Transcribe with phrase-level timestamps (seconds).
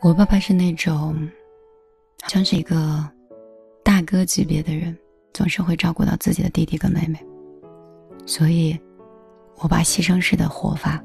[0.00, 1.28] 我爸爸是那种，
[2.28, 3.04] 像是一个
[3.82, 4.96] 大哥级别的人，
[5.34, 7.18] 总是会照顾到自己的弟弟跟妹妹，
[8.24, 8.78] 所以，
[9.56, 11.02] 我爸牺牲式的活法，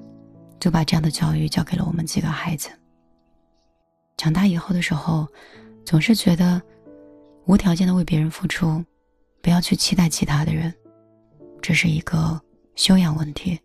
[0.60, 2.70] 就把这样的教育交给了我们几个孩子。
[4.16, 5.28] 长大以后的时候，
[5.84, 6.62] 总是觉得，
[7.46, 8.84] 无条件的为别人付出，
[9.42, 10.72] 不要去期待其他的人，
[11.64, 12.40] 这是一个
[12.76, 13.60] 修养问题，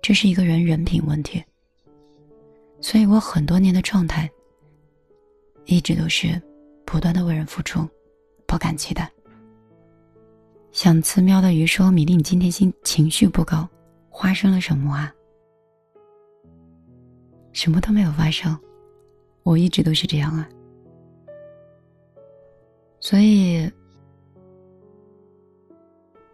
[0.00, 1.42] 这是一个人人品问题。
[2.80, 4.30] 所以我很多年的状态。
[5.68, 6.40] 一直都是
[6.86, 7.86] 不断的为人付出，
[8.46, 9.10] 不敢期待。
[10.72, 13.68] 想吃喵的鱼说：“米粒，你今天心情绪不高，
[14.10, 15.14] 发生了什么啊？”
[17.52, 18.58] 什么都没有发生，
[19.42, 20.48] 我一直都是这样啊。
[22.98, 23.70] 所以，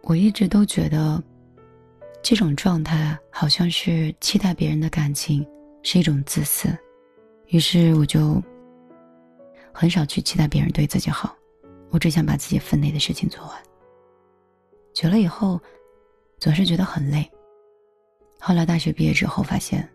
[0.03, 1.21] 我一直都觉得，
[2.23, 5.45] 这种状态好像是期待别人的感情
[5.83, 6.69] 是一种自私，
[7.47, 8.41] 于是我就。
[9.77, 11.35] 很少去期待别人对自己好，
[11.89, 13.63] 我只想把自己分内的事情做完。
[14.93, 15.59] 久了以后，
[16.39, 17.29] 总是觉得很累。
[18.39, 19.85] 后来大学毕业之后，发现，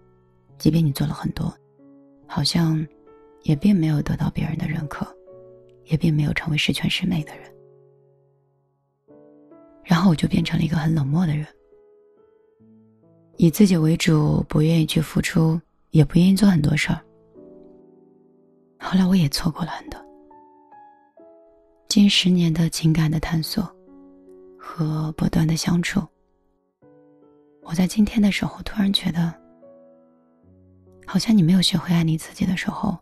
[0.58, 1.50] 即便你做了很多，
[2.26, 2.86] 好像
[3.44, 5.06] 也并没有得到别人的认可，
[5.86, 7.50] 也并没有成为十全十美的人。
[9.82, 11.46] 然后我就变成了一个很冷漠的人，
[13.38, 17.00] 以自己为主，不愿意去付出，也不愿意做很多事儿。
[18.80, 20.00] 后来我也错过了很多，
[21.86, 23.62] 近十年的情感的探索
[24.58, 26.02] 和不断的相处，
[27.62, 29.32] 我在今天的时候突然觉得，
[31.06, 32.98] 好像你没有学会爱你自己的时候，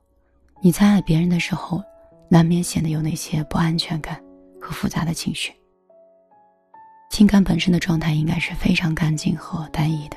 [0.61, 1.83] 你在爱别人的时候，
[2.29, 4.23] 难免显得有那些不安全感
[4.61, 5.53] 和复杂的情绪。
[7.09, 10.17] 情感本身的状态应该是非常干净和单一的，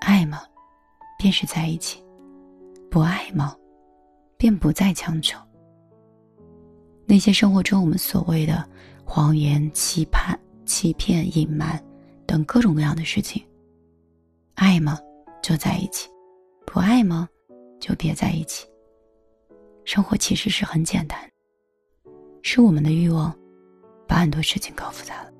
[0.00, 0.42] 爱嘛，
[1.16, 2.02] 便是在一起；
[2.90, 3.54] 不爱吗？
[4.38, 5.38] 便不再强求。
[7.04, 8.66] 那些生活中我们所谓的
[9.04, 11.82] 谎言、期盼、欺骗、隐瞒
[12.24, 13.44] 等各种各样的事情，
[14.54, 14.98] 爱吗？
[15.42, 16.08] 就在一起；
[16.64, 17.28] 不爱吗？
[17.80, 18.66] 就别在一起。
[19.84, 21.18] 生活其实是很简单，
[22.42, 23.34] 是我们的欲望
[24.06, 25.32] 把很多事情搞复杂了。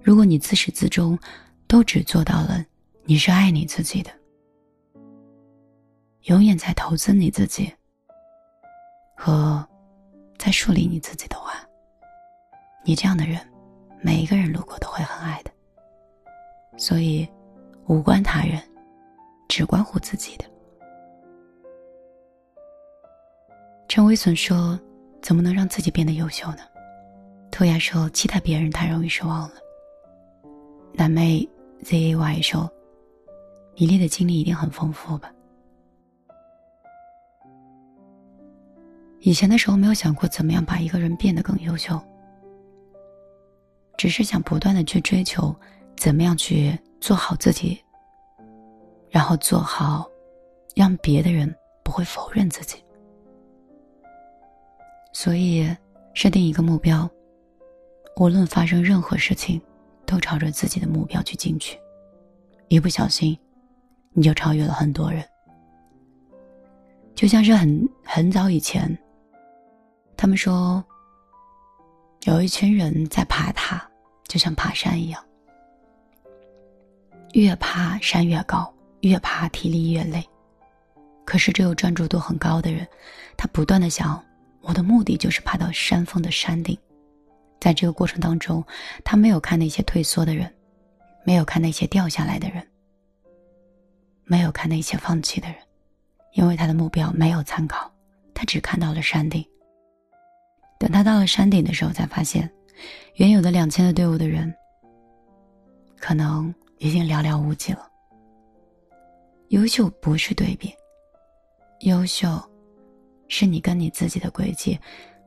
[0.00, 1.18] 如果你自始至终
[1.66, 2.64] 都只做到了
[3.04, 4.10] 你是爱你自己的。
[6.26, 7.72] 永远在投资你自己，
[9.14, 9.64] 和
[10.36, 11.52] 在树立你自己的话，
[12.84, 13.40] 你这样的人，
[14.02, 15.50] 每一个人路过都会很爱的。
[16.76, 17.28] 所以，
[17.86, 18.60] 无关他人，
[19.48, 20.44] 只关乎自己的。
[23.86, 24.78] 陈伟损说
[25.22, 26.58] ：“怎么能让自己变得优秀呢？”
[27.52, 29.54] 兔牙说：“期待别人太容易失望了。”
[30.94, 31.48] 蓝妹
[31.84, 32.68] ZAY 说
[33.78, 35.32] ：“米粒的经历一定很丰富吧？”
[39.26, 42.00] 以前的时候没有想过怎么样把一个人变得更优秀，
[43.98, 45.52] 只是想不断的去追求，
[45.96, 47.76] 怎么样去做好自己，
[49.10, 50.08] 然后做好，
[50.76, 52.76] 让别的人不会否认自己。
[55.12, 55.76] 所以
[56.14, 57.10] 设定一个目标，
[58.18, 59.60] 无论发生任何事情，
[60.06, 61.76] 都朝着自己的目标去进取，
[62.68, 63.36] 一不小心，
[64.12, 65.24] 你就超越了很多人。
[67.16, 68.96] 就像是很很早以前。
[70.16, 70.82] 他们说，
[72.22, 73.86] 有一群人在爬塔，
[74.26, 75.22] 就像爬山一样，
[77.32, 80.26] 越爬山越高，越爬体力越累。
[81.24, 82.86] 可是只有专注度很高的人，
[83.36, 84.24] 他不断的想，
[84.62, 86.76] 我的目的就是爬到山峰的山顶。
[87.60, 88.64] 在这个过程当中，
[89.04, 90.52] 他没有看那些退缩的人，
[91.24, 92.66] 没有看那些掉下来的人，
[94.24, 95.56] 没有看那些放弃的人，
[96.32, 97.92] 因为他的目标没有参考，
[98.32, 99.44] 他只看到了山顶。
[100.78, 102.50] 等他到了山顶的时候，才发现，
[103.14, 104.54] 原有的两千的队伍的人，
[105.98, 107.88] 可能已经寥寥无几了。
[109.48, 110.74] 优秀不是对比，
[111.80, 112.28] 优秀，
[113.28, 114.78] 是你跟你自己的轨迹，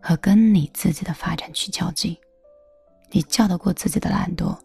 [0.02, 2.16] 和跟你自己的发展去较劲。
[3.12, 4.56] 你较得过自己的懒惰，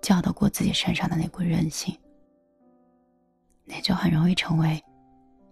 [0.00, 1.94] 较得过自己身上的那股韧性，
[3.66, 4.82] 你就很容易成为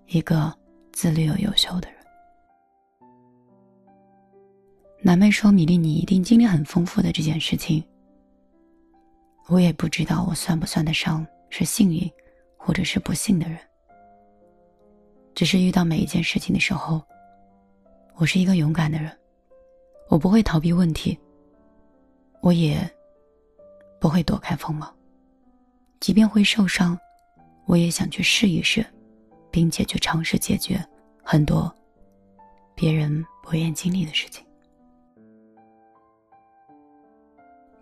[0.07, 0.57] 一个
[0.93, 1.96] 自律又优秀的人。
[5.07, 7.81] 南妹说：“米粒，你一定经历很丰富的这件事情。
[9.47, 12.11] 我也不知道我算不算得上是幸运，
[12.57, 13.57] 或者是不幸的人。
[15.33, 17.01] 只是遇到每一件事情的时候，
[18.17, 19.17] 我是一个勇敢的人，
[20.09, 21.17] 我不会逃避问题，
[22.41, 22.77] 我也
[24.01, 24.93] 不会躲开锋芒。
[26.01, 26.99] 即便会受伤，
[27.67, 28.85] 我也想去试一试，
[29.53, 30.85] 并且去尝试解决
[31.23, 31.73] 很多
[32.75, 34.45] 别人不愿经历的事情。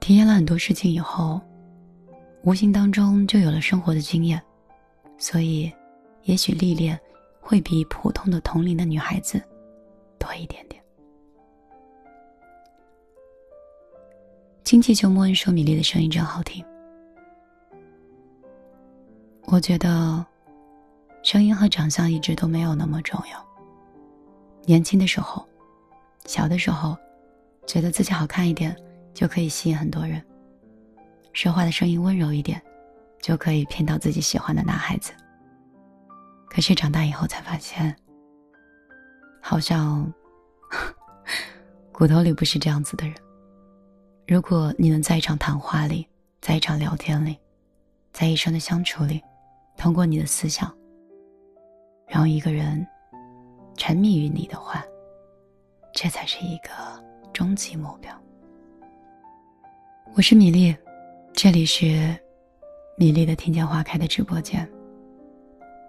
[0.05, 1.41] 体验了很多事情以后，
[2.43, 4.39] 无形当中就有了生活的经验，
[5.17, 5.73] 所以，
[6.25, 7.01] 也许历练
[7.41, 9.41] 会比普通的同龄的女孩子
[10.19, 10.85] 多一点点。
[14.63, 16.63] 亲戚就默认说：“米粒的声音真好听。”
[19.49, 20.23] 我觉得，
[21.23, 23.43] 声音和长相一直都没有那么重要。
[24.67, 25.49] 年轻的时候，
[26.27, 26.95] 小的时候，
[27.67, 28.77] 觉得自己好看一点
[29.15, 30.21] 就可以吸引很多人，
[31.33, 32.61] 说话的声音温柔一点，
[33.23, 35.13] 就可以骗到自己喜欢的男孩子。
[36.49, 37.95] 可是长大以后才发现，
[39.41, 40.13] 好像
[41.93, 43.15] 骨头里不是这样子的人。
[44.27, 46.09] 如果你能在一场谈话里，
[46.41, 47.39] 在一场聊天里，
[48.13, 49.23] 在一生的相处里，
[49.77, 50.75] 通过你的思想，
[52.09, 52.87] 让一个人
[53.77, 54.85] 沉迷于你的话，
[55.93, 56.71] 这才是一个
[57.33, 58.13] 终极目标。
[60.17, 60.73] 我是米粒，
[61.33, 62.17] 这里是
[62.97, 64.67] 米粒的听见花开的直播间。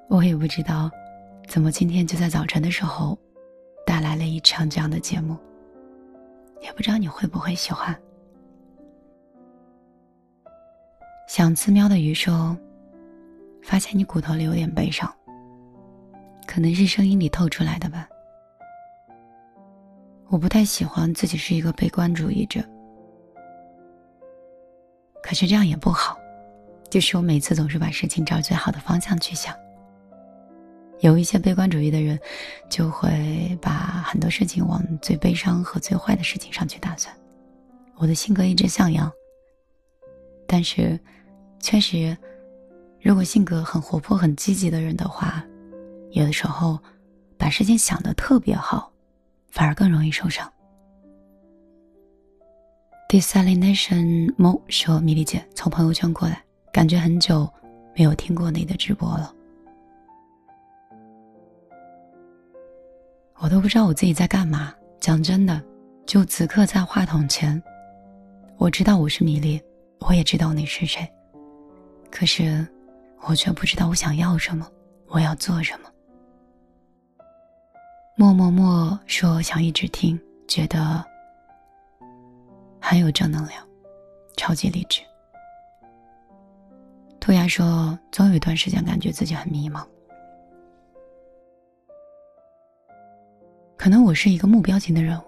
[0.10, 0.89] 我也不知道，
[1.48, 3.16] 怎么今天就在早晨的时候，
[3.86, 5.38] 带来了一场这样的节目，
[6.63, 7.95] 也不知道你会不会喜欢。
[11.27, 12.57] 想自喵的鱼说
[13.62, 15.07] ：“发现你骨头里有点悲伤，
[16.48, 18.10] 可能是声音里透出来的吧。
[20.30, 22.60] 我不太喜欢自己是一个悲观主义者，
[25.25, 26.16] 可是这样也不好，
[26.88, 29.56] 就是我每次总是把事情照最好的方向去想。
[31.00, 32.19] 有一些悲观主义的人，
[32.69, 33.72] 就会把
[34.06, 37.12] 很多事情往最悲伤和最坏的事情上去打算。
[37.95, 39.12] 我的性格一直向阳，
[40.48, 41.00] 但是。”
[41.60, 42.16] 确实，
[43.01, 45.44] 如果性格很活泼、很积极的人的话，
[46.12, 46.77] 有的时候
[47.39, 48.92] 把事情想得特别好，
[49.50, 50.48] 反而更容易受伤。
[53.07, 56.44] Desalination Mo 说：“米莉姐从朋友圈过来，
[56.74, 57.48] 感觉很久
[57.96, 59.31] 没有听过你的直播了，
[63.38, 64.74] 我都不知道我自己在干嘛。
[65.00, 65.62] 讲真的，
[66.07, 67.62] 就此刻在话筒前，
[68.57, 69.62] 我知道我是米粒，
[70.00, 71.08] 我也知道你是谁。”
[72.10, 72.68] 可是，
[73.28, 74.68] 我却不知道我想要什么，
[75.08, 75.90] 我要做什么。
[78.18, 81.06] 默默默说想一直听，觉得
[82.88, 83.68] 很有正能量，
[84.38, 85.02] 超级励志。
[87.20, 89.84] 兔牙说总有一段时间感觉自己很迷茫，
[93.76, 95.24] 可能我是一个目标型的人物，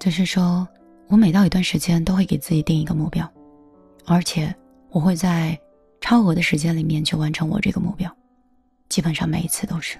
[0.00, 0.66] 就是说
[1.06, 3.30] 我每到一段时间都会给自己定一个目标，
[4.04, 4.52] 而且。
[4.90, 5.58] 我会在
[6.02, 8.14] 超额的时间里面去完成我这个目标，
[8.90, 9.96] 基本上每一次都是。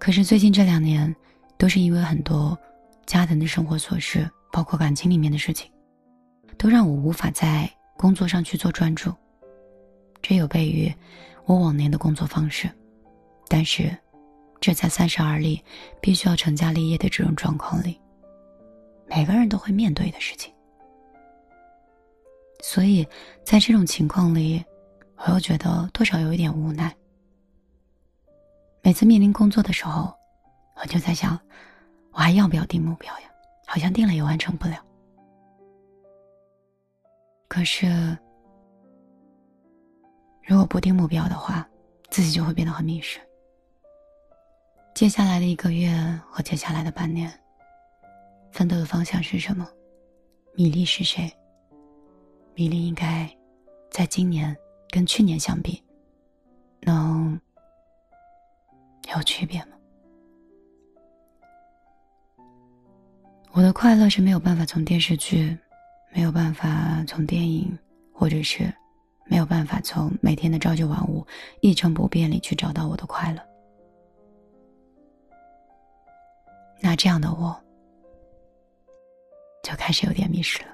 [0.00, 1.14] 可是最近这两年，
[1.56, 2.58] 都是因为很多
[3.06, 5.72] 家庭的生活琐事，包括感情里面的事情，
[6.58, 9.12] 都让我无法在工作上去做专注。
[10.20, 10.94] 这有悖于
[11.46, 12.70] 我往年的工作方式，
[13.48, 13.90] 但是
[14.60, 15.60] 这在三十而立、
[16.00, 17.98] 必须要成家立业的这种状况里，
[19.06, 20.52] 每个人都会面对的事情。
[22.62, 23.04] 所以，
[23.42, 24.64] 在这种情况里，
[25.16, 26.94] 我又觉得多少有一点无奈。
[28.82, 30.14] 每次面临工作的时候，
[30.76, 31.36] 我就在想，
[32.12, 33.31] 我还要不要定目标呀？
[33.72, 34.84] 好像定了也完成不了。
[37.48, 37.86] 可是，
[40.42, 41.66] 如果不定目标的话，
[42.10, 43.18] 自己就会变得很迷失。
[44.94, 45.90] 接下来的一个月
[46.28, 47.32] 和接下来的半年，
[48.50, 49.66] 奋斗的方向是什么？
[50.54, 51.32] 米粒是谁？
[52.52, 53.26] 米粒应该
[53.90, 54.54] 在今年
[54.90, 55.82] 跟去年相比，
[56.82, 57.40] 能
[59.16, 59.71] 有区别吗？
[63.54, 65.56] 我的快乐是没有办法从电视剧，
[66.14, 67.78] 没有办法从电影，
[68.10, 68.72] 或者是
[69.26, 71.24] 没有办法从每天的朝九晚五
[71.60, 73.42] 一成不变里去找到我的快乐。
[76.80, 77.54] 那这样的我，
[79.62, 80.68] 就开始有点迷失了。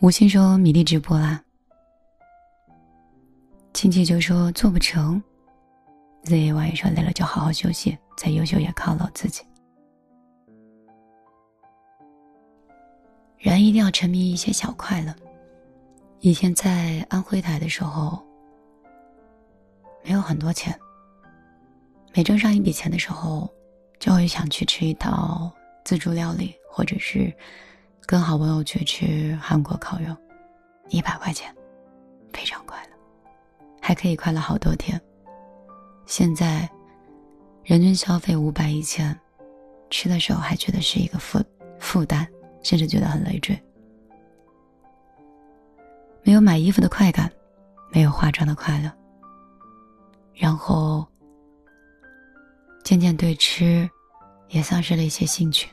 [0.00, 1.40] 吴昕说：“米粒直播啦。”
[3.72, 5.22] 亲戚就说：“做不成。
[6.26, 9.44] ”Z Y 说：“累了就好好休息，再优秀也犒劳自己。”
[13.38, 15.14] 人一定要沉迷一些小快乐。
[16.20, 18.20] 以前在安徽台的时候，
[20.04, 20.76] 没有很多钱，
[22.12, 23.48] 每挣上一笔钱的时候，
[24.00, 25.52] 就会想去吃一道
[25.84, 27.32] 自助料理，或者是。
[28.08, 30.16] 跟好朋友去吃韩国烤肉，
[30.90, 31.52] 一百块钱，
[32.32, 32.90] 非常快乐。
[33.82, 35.00] 还可以快乐好多天。
[36.06, 36.70] 现在，
[37.64, 39.18] 人均消费五百一千，
[39.90, 41.42] 吃的时候还觉得是一个负
[41.80, 42.26] 负担，
[42.62, 43.60] 甚至觉得很累赘。
[46.22, 47.30] 没有买衣服的快感，
[47.92, 48.92] 没有化妆的快乐。
[50.32, 51.06] 然后，
[52.84, 53.88] 渐渐对吃，
[54.48, 55.68] 也丧失了一些兴趣。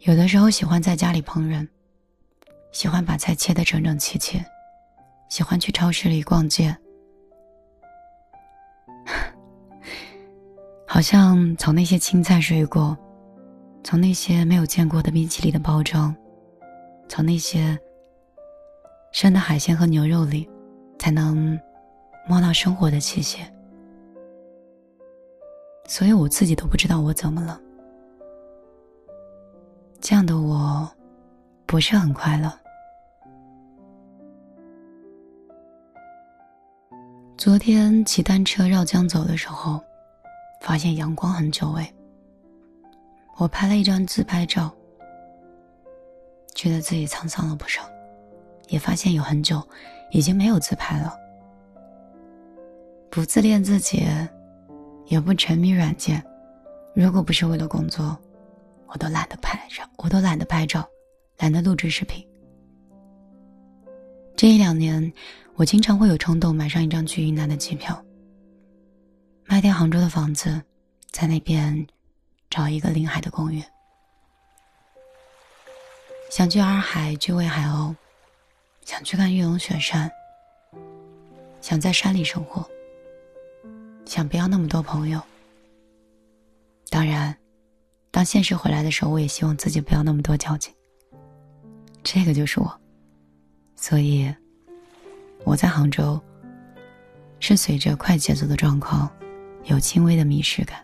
[0.00, 1.66] 有的时候喜欢在家里烹饪，
[2.72, 4.38] 喜欢把菜切得整整齐齐。
[5.30, 6.74] 喜欢去超市里逛街，
[10.98, 12.98] 好像从那些青菜水果，
[13.84, 16.12] 从那些没有见过的冰淇淋的包装，
[17.08, 17.78] 从那些
[19.12, 20.50] 生的海鲜和牛肉里，
[20.98, 21.56] 才能
[22.28, 23.38] 摸到生活的气息。
[25.86, 27.60] 所以我自己都不知道我怎么了。
[30.00, 30.90] 这样的我，
[31.64, 32.52] 不是很快乐。
[37.36, 39.80] 昨天骑单车绕江走的时候，
[40.68, 41.94] 发现阳光很久违。
[43.38, 44.70] 我拍了一张自拍照，
[46.54, 47.80] 觉得自己沧桑了不少，
[48.66, 49.66] 也发现有很久
[50.10, 51.16] 已经没有自拍了。
[53.08, 54.06] 不自恋自己，
[55.06, 56.22] 也不沉迷软件，
[56.94, 58.14] 如果不是为了工作，
[58.88, 60.86] 我都懒得拍照，我都懒得拍照，
[61.38, 62.22] 懒得录制视频。
[64.36, 65.10] 这一两年。
[65.56, 68.00] 我经常会有冲动买上一张去云南的机票，
[69.50, 70.62] 卖掉杭州的房子，
[71.10, 71.86] 在那边
[72.50, 73.64] 找一个临海的公寓。
[76.30, 77.96] 想去洱海，去喂海鸥，
[78.84, 80.10] 想去看玉龙雪山，
[81.62, 82.62] 想在山里生活，
[84.04, 85.18] 想不要那么多朋友。
[86.90, 87.34] 当然，
[88.10, 90.70] 当现实回来的时候，我也希望自己不要那么多交集。
[92.02, 92.80] 这个就是我，
[93.76, 94.30] 所以。
[95.44, 96.20] 我在杭州，
[97.40, 99.10] 是随着快节奏的状况，
[99.68, 100.82] 有轻微的迷失感。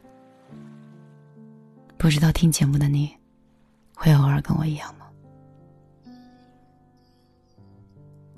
[1.97, 3.11] 不知道听节目的你，
[3.95, 5.07] 会偶尔跟我一样吗？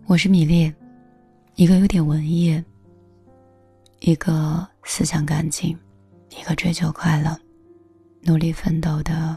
[0.06, 0.72] 我是米粒，
[1.56, 2.62] 一个有点文艺，
[3.98, 5.76] 一个思想干净，
[6.30, 7.36] 一个追求快乐、
[8.22, 9.36] 努力奋斗的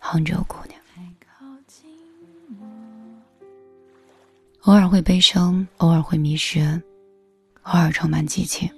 [0.00, 0.80] 杭州姑娘。
[4.62, 6.80] 偶尔会悲伤，偶尔会迷失，
[7.64, 8.72] 偶尔充满激情，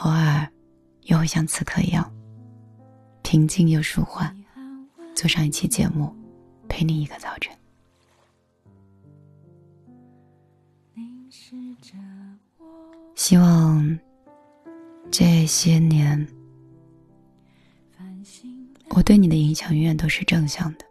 [0.00, 0.48] 偶尔
[1.02, 2.12] 又会像此刻一样
[3.22, 4.36] 平静又舒缓，
[5.14, 6.14] 做上一期节目，
[6.68, 7.56] 陪你一个早晨。
[13.14, 13.98] 希望
[15.10, 16.26] 这些年
[18.90, 20.84] 我对你的影响永远都是正向的。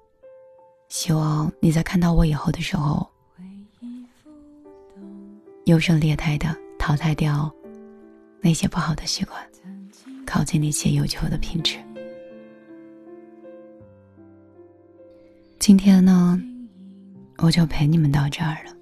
[0.87, 3.07] 希望你在看到我以后的时候。
[5.65, 7.53] 优胜劣汰的淘汰掉
[8.41, 9.39] 那些不好的习惯，
[10.25, 11.77] 靠近那些有求的品质。
[15.59, 16.41] 今天呢，
[17.37, 18.75] 我就陪你们到这儿了。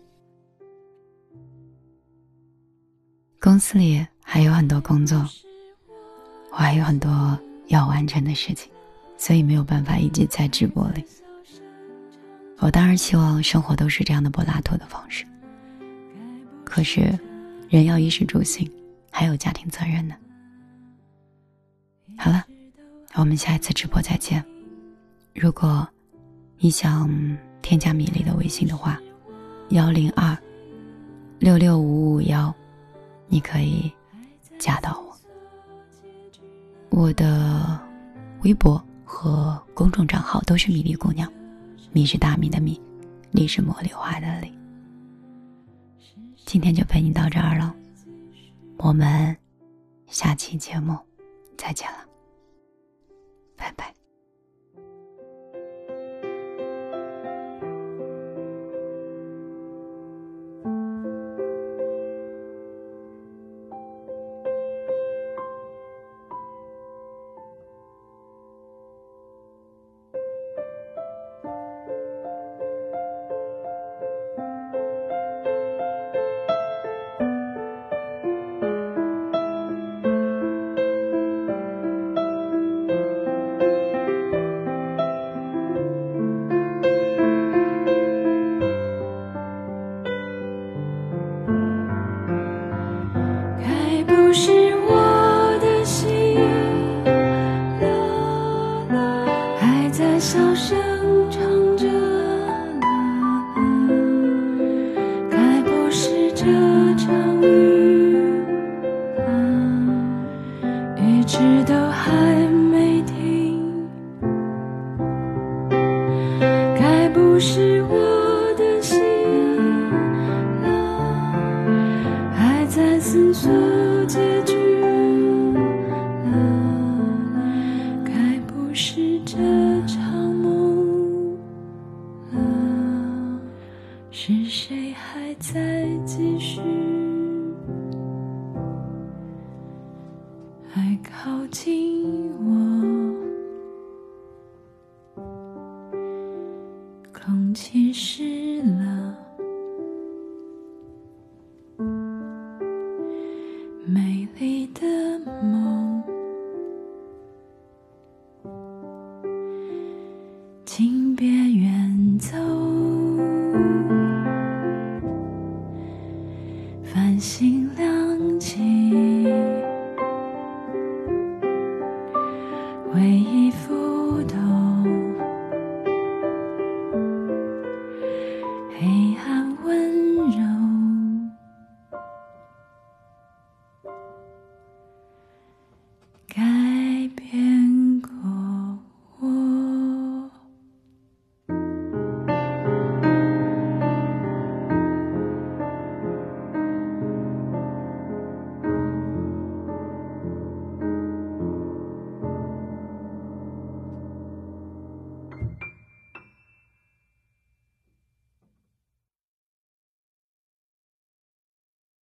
[3.41, 5.27] 公司里还有很多工作，
[6.51, 7.37] 我还有很多
[7.67, 8.71] 要完成的事情，
[9.17, 11.03] 所以没有办法一直在直播里。
[12.59, 15.25] 我当然希望生活都是这样的柏拉图的方式。
[16.63, 17.17] 可是，
[17.69, 18.69] 人要衣食住行，
[19.19, 20.15] 还有家庭责任呢。
[22.17, 22.41] 好了，
[23.15, 24.41] 我们下一次直播再见。
[25.35, 25.85] 如果
[26.57, 28.97] 你想添加米粒的微信的话，
[29.71, 30.37] 幺零二
[31.37, 32.55] 六六五五幺，
[33.27, 33.91] 你可以
[34.57, 35.13] 加到我。
[36.89, 37.77] 我的
[38.43, 41.29] 微博和公众账号都是米粒姑娘，
[41.91, 42.79] 米是大米的米，
[43.31, 44.49] 粒是茉莉花的粒。
[46.45, 47.75] 今天就陪你到这儿了，
[48.81, 49.35] 我们
[50.07, 50.97] 下期节目
[51.57, 51.97] 再见了，
[53.57, 53.88] 拜拜。